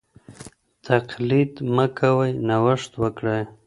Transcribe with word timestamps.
تقليد 0.87 1.51
مه 1.75 1.85
کوئ 1.97 2.31
نوښت 2.47 2.91
وکړئ. 3.01 3.41